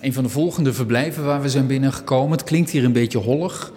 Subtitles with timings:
[0.00, 2.30] Een van de volgende verblijven waar we zijn binnengekomen.
[2.30, 3.72] Het klinkt hier een beetje hollig.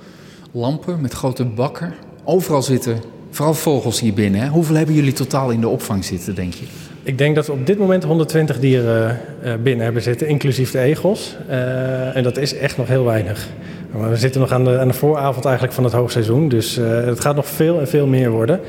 [0.51, 1.93] Lampen met grote bakken.
[2.23, 3.01] Overal zitten
[3.31, 4.41] vooral vogels hier binnen.
[4.41, 4.47] Hè?
[4.47, 6.65] Hoeveel hebben jullie totaal in de opvang zitten, denk je?
[7.03, 10.79] Ik denk dat we op dit moment 120 dieren uh, binnen hebben zitten, inclusief de
[10.79, 11.35] egels.
[11.49, 13.47] Uh, en dat is echt nog heel weinig.
[13.91, 16.49] We zitten nog aan de, aan de vooravond eigenlijk van het hoogseizoen.
[16.49, 18.59] Dus uh, het gaat nog veel en veel meer worden.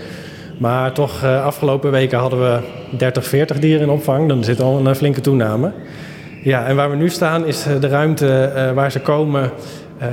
[0.59, 2.61] Maar toch, afgelopen weken hadden we
[2.97, 4.29] 30, 40 dieren in opvang.
[4.29, 5.73] Dan zit al een flinke toename.
[6.43, 9.51] Ja, en waar we nu staan is de ruimte waar ze komen.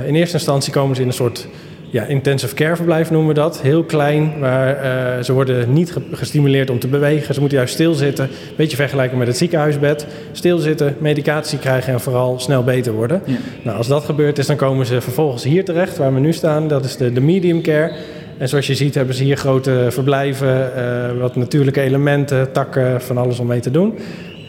[0.06, 1.48] in eerste instantie komen ze in een soort
[1.90, 3.60] ja, intensive care verblijf noemen we dat.
[3.60, 7.34] Heel klein, waar uh, ze worden niet gestimuleerd om te bewegen.
[7.34, 8.24] Ze moeten juist stilzitten.
[8.24, 10.06] Een beetje vergelijken met het ziekenhuisbed.
[10.32, 13.22] Stilzitten, medicatie krijgen en vooral snel beter worden.
[13.24, 13.36] Ja.
[13.62, 16.68] Nou, als dat gebeurd is, dan komen ze vervolgens hier terecht, waar we nu staan.
[16.68, 17.92] Dat is de, de medium care.
[18.38, 23.18] En zoals je ziet hebben ze hier grote verblijven, uh, wat natuurlijke elementen, takken, van
[23.18, 23.98] alles om mee te doen.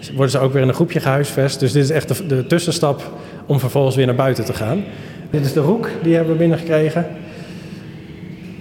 [0.09, 1.59] Worden ze ook weer in een groepje gehuisvest.
[1.59, 3.01] Dus dit is echt de, de tussenstap
[3.45, 4.83] om vervolgens weer naar buiten te gaan.
[5.29, 7.07] Dit is de roek, die hebben we binnengekregen.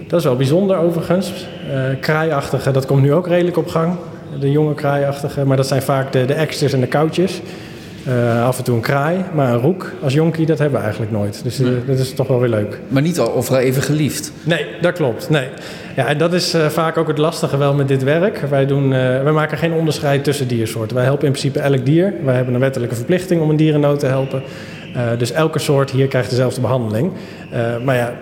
[0.07, 1.31] Dat is wel bijzonder overigens.
[1.69, 3.95] Uh, kraaiachtige, dat komt nu ook redelijk op gang.
[4.39, 7.41] De jonge kraaiachtige, maar dat zijn vaak de, de extras en de koutjes.
[8.07, 11.13] Uh, af en toe een kraai, maar een roek als jonkie, dat hebben we eigenlijk
[11.13, 11.43] nooit.
[11.43, 12.79] Dus uh, dat is toch wel weer leuk.
[12.87, 14.31] Maar niet al overal even geliefd?
[14.43, 15.29] Nee, dat klopt.
[15.29, 15.47] Nee.
[15.95, 18.39] Ja, en dat is uh, vaak ook het lastige wel met dit werk.
[18.49, 20.95] Wij, doen, wij maken geen onderscheid tussen diersoorten.
[20.95, 22.13] Wij helpen in principe elk dier.
[22.23, 24.43] Wij hebben een wettelijke verplichting om een dierennood te helpen.
[25.17, 27.11] dus elke soort hier krijgt dezelfde behandeling.
[27.83, 28.13] maar ja,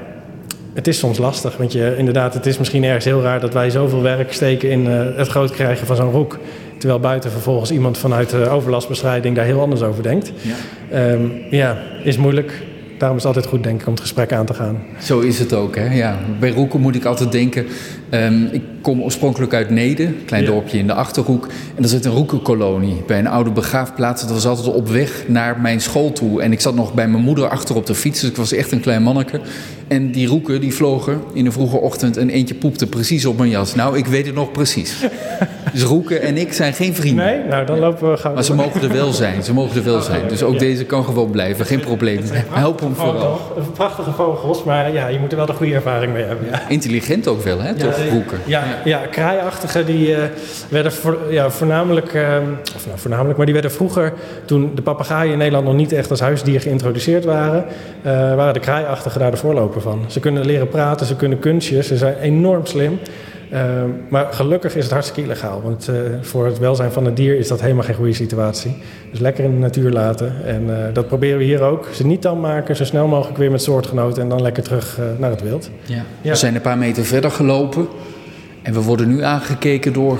[0.73, 1.57] het is soms lastig.
[1.57, 4.85] Want je, inderdaad, het is misschien ergens heel raar dat wij zoveel werk steken in
[4.85, 6.37] het groot krijgen van zo'n roek.
[6.79, 10.31] Terwijl buiten vervolgens iemand vanuit de overlastbestrijding daar heel anders over denkt.
[10.41, 12.61] Ja, um, ja is moeilijk.
[12.97, 14.77] Daarom is het altijd goed, denk ik, om het gesprek aan te gaan.
[15.01, 15.93] Zo is het ook, hè?
[15.93, 16.17] Ja.
[16.39, 17.65] Bij roeken moet ik altijd denken...
[18.11, 20.49] Um, ik kom oorspronkelijk uit Nede, een klein ja.
[20.49, 21.47] dorpje in de Achterhoek.
[21.75, 24.21] En er zit een roekenkolonie bij een oude begraafplaats.
[24.21, 26.41] Dat was altijd op weg naar mijn school toe.
[26.41, 28.71] En ik zat nog bij mijn moeder achter op de fiets, dus ik was echt
[28.71, 29.41] een klein manneke.
[29.87, 33.49] En die roeken die vlogen in de vroege ochtend en eentje poepte precies op mijn
[33.49, 33.75] jas.
[33.75, 34.95] Nou, ik weet het nog precies.
[35.73, 37.25] Dus Roeken en ik zijn geen vrienden.
[37.25, 38.33] Nee, nou dan lopen we gauw.
[38.33, 39.43] Maar ze mogen er wel zijn.
[39.43, 40.27] Ze mogen er wel zijn.
[40.27, 41.65] Dus ook deze kan gewoon blijven.
[41.65, 42.21] Geen probleem.
[42.49, 43.39] Help hem vooral.
[43.73, 46.47] Prachtige vogels, maar ja, je moet er wel de goede ervaring mee hebben.
[46.51, 46.61] Ja.
[46.67, 47.73] Intelligent ook wel, hè?
[47.73, 48.37] Toch, Roeken?
[48.45, 50.17] Ja, ja, kraaiachtige die uh,
[50.69, 52.23] werden voor, ja, voornamelijk, uh,
[52.75, 54.13] of nou voornamelijk, maar die werden vroeger,
[54.45, 57.65] toen de papegaaien in Nederland nog niet echt als huisdier geïntroduceerd waren,
[58.05, 60.03] uh, waren de kraaiachtigen daar de voorloper van.
[60.07, 62.99] Ze kunnen leren praten, ze kunnen kunstjes, ze zijn enorm slim.
[63.53, 63.59] Uh,
[64.09, 65.61] maar gelukkig is het hartstikke illegaal.
[65.61, 68.77] Want uh, voor het welzijn van het dier is dat helemaal geen goede situatie.
[69.11, 70.45] Dus lekker in de natuur laten.
[70.45, 71.87] En uh, dat proberen we hier ook.
[71.93, 74.23] Ze niet dan maken, zo snel mogelijk weer met soortgenoten.
[74.23, 75.69] En dan lekker terug naar het wild.
[75.85, 76.03] Ja.
[76.21, 76.29] ja.
[76.29, 77.87] We zijn een paar meter verder gelopen.
[78.61, 80.19] En we worden nu aangekeken door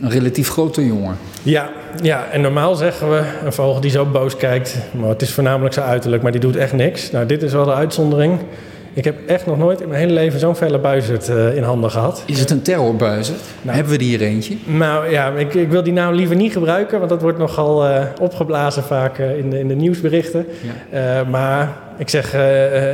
[0.00, 1.16] een relatief grote jongen.
[1.42, 1.70] Ja,
[2.02, 4.76] ja, en normaal zeggen we een vogel die zo boos kijkt.
[5.00, 7.10] Maar het is voornamelijk zijn uiterlijk, maar die doet echt niks.
[7.10, 8.38] Nou, dit is wel de uitzondering.
[8.94, 11.90] Ik heb echt nog nooit in mijn hele leven zo'n felle buizerd uh, in handen
[11.90, 12.22] gehad.
[12.26, 13.40] Is het een terrorbuizerd?
[13.62, 14.56] Nou, Hebben we die hier eentje?
[14.64, 18.02] Nou ja, ik, ik, wil die naam liever niet gebruiken, want dat wordt nogal uh,
[18.20, 20.46] opgeblazen vaak uh, in, de, in de nieuwsberichten.
[20.90, 21.24] Ja.
[21.24, 22.34] maar ik zeg,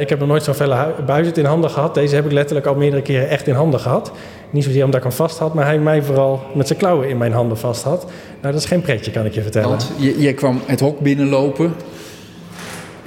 [0.00, 1.94] ik heb nog nooit zo'n felle buizerd in handen gehad.
[1.94, 4.12] Deze heb ik letterlijk al meerdere keren echt in handen gehad.
[4.50, 7.18] Niet zozeer omdat ik hem vast had, maar hij mij vooral met zijn klauwen in
[7.18, 8.06] mijn handen vast had.
[8.40, 9.68] Nou, dat is geen pretje, kan ik je vertellen.
[9.68, 11.74] Want jij kwam het hok binnenlopen.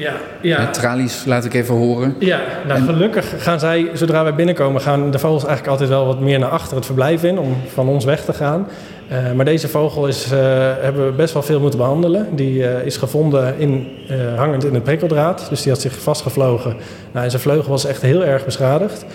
[0.01, 0.67] Ja, ja.
[0.67, 2.16] Tralies laat ik even horen.
[2.19, 2.85] Ja, nou en...
[2.85, 6.50] gelukkig gaan zij, zodra wij binnenkomen, gaan de vogels eigenlijk altijd wel wat meer naar
[6.50, 8.67] achter het verblijf in om van ons weg te gaan.
[9.12, 10.39] Uh, maar deze vogel is, uh,
[10.81, 12.35] hebben we best wel veel moeten behandelen.
[12.35, 13.88] Die uh, is gevonden in,
[14.35, 15.45] hangend in het prikkeldraad.
[15.50, 16.75] Dus die had zich vastgevlogen.
[17.12, 19.06] Nou, en zijn vleugel was echt heel erg beschadigd.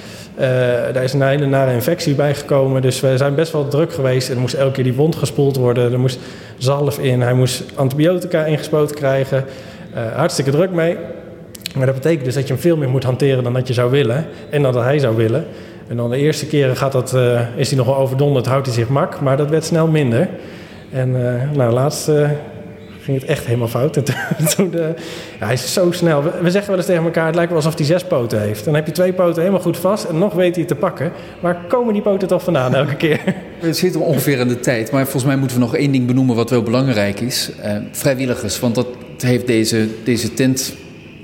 [0.93, 2.83] daar is een hele nare infectie bij gekomen.
[2.83, 4.29] Dus we zijn best wel druk geweest.
[4.29, 5.93] En er moest elke keer die wond gespoeld worden.
[5.93, 6.19] Er moest
[6.59, 7.21] zalf in.
[7.21, 9.45] Hij moest antibiotica ingespoten krijgen.
[9.97, 10.97] Uh, hartstikke druk mee.
[11.77, 13.91] Maar dat betekent dus dat je hem veel meer moet hanteren dan dat je zou
[13.91, 14.27] willen.
[14.51, 15.45] En dan dat hij zou willen.
[15.89, 18.89] En dan de eerste keren gaat dat, uh, is hij nogal overdonderd, houdt hij zich
[18.89, 19.21] mak.
[19.21, 20.29] Maar dat werd snel minder.
[20.91, 22.11] En uh, nou, laatst
[23.01, 23.97] ging het echt helemaal fout.
[23.97, 24.05] En
[24.57, 24.71] toen,
[25.39, 26.23] ja, hij is zo snel.
[26.23, 28.65] We, zeggen wel eens tegen elkaar, het lijkt wel alsof hij zes poten heeft.
[28.65, 31.13] Dan heb je twee poten helemaal goed vast en nog weet hij het te pakken.
[31.41, 33.21] Waar komen die poten toch vandaan elke keer?
[33.61, 34.91] We zitten ongeveer in de tijd.
[34.91, 37.51] Maar volgens mij moeten we nog één ding benoemen wat wel belangrijk is.
[37.93, 38.87] vrijwilligers, want dat
[39.23, 40.75] heeft deze, deze tent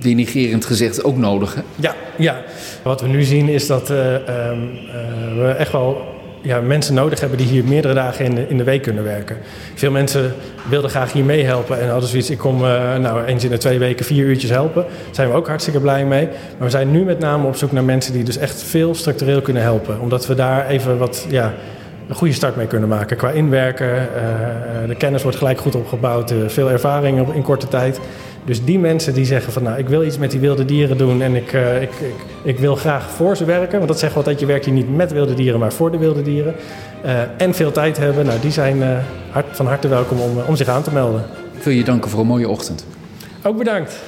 [0.00, 1.56] denigerend gezegd ook nodig.
[1.76, 2.42] Ja, ja,
[2.82, 4.18] wat we nu zien is dat uh, uh,
[5.36, 6.12] we echt wel
[6.42, 9.36] ja, mensen nodig hebben die hier meerdere dagen in de, in de week kunnen werken.
[9.74, 10.34] Veel mensen
[10.68, 13.78] wilden graag hier meehelpen en hadden zoiets, ik kom uh, nou, eens in de twee
[13.78, 14.82] weken vier uurtjes helpen.
[14.82, 16.26] Daar zijn we ook hartstikke blij mee.
[16.26, 19.40] Maar we zijn nu met name op zoek naar mensen die dus echt veel structureel
[19.40, 20.00] kunnen helpen.
[20.00, 21.26] Omdat we daar even wat...
[21.28, 21.54] Ja,
[22.08, 23.86] een goede start mee kunnen maken qua inwerken.
[23.86, 28.00] Uh, de kennis wordt gelijk goed opgebouwd, uh, veel ervaring op, in korte tijd.
[28.44, 31.22] Dus die mensen die zeggen van nou, ik wil iets met die wilde dieren doen
[31.22, 33.76] en ik, ik, ik, ik, wil graag voor ze werken.
[33.76, 35.98] Want dat zeggen we altijd, je werkt hier niet met wilde dieren, maar voor de
[35.98, 36.54] wilde dieren.
[37.36, 38.82] en veel tijd hebben, nou, die zijn
[39.30, 41.24] hart, van harte welkom om, om zich aan te melden.
[41.56, 42.86] Ik wil je danken voor een mooie ochtend.
[43.42, 44.00] Ook bedankt.